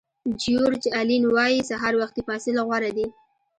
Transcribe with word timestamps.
جیورج 0.41 0.83
الین 0.99 1.23
وایي 1.35 1.59
سهار 1.69 1.93
وختي 2.01 2.21
پاڅېدل 2.27 2.59
غوره 2.67 2.91
دي. 2.97 3.07